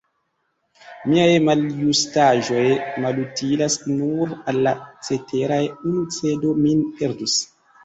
[1.09, 2.63] Miaj maljustaĵoj
[3.05, 4.75] malutilas nur al la
[5.11, 7.41] ceteraj; unu cedo min perdus.